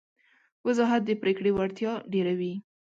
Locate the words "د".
1.05-1.09